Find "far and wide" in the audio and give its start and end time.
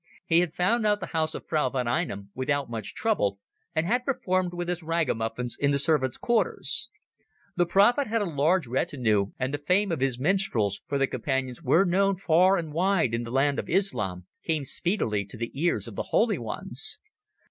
12.17-13.13